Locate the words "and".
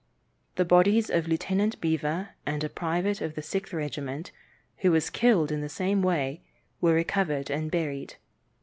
2.43-2.63, 7.51-7.69